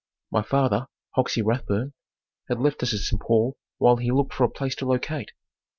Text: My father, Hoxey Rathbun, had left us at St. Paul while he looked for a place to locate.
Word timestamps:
My 0.31 0.41
father, 0.41 0.87
Hoxey 1.15 1.43
Rathbun, 1.45 1.93
had 2.49 2.59
left 2.59 2.81
us 2.81 2.91
at 2.91 3.01
St. 3.01 3.21
Paul 3.21 3.55
while 3.77 3.97
he 3.97 4.09
looked 4.09 4.33
for 4.33 4.43
a 4.45 4.49
place 4.49 4.73
to 4.77 4.87
locate. 4.87 5.29